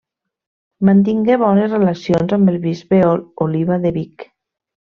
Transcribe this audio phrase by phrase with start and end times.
[0.89, 3.05] Mantingué bones relacions amb el bisbe
[3.47, 4.27] Oliba de Vic.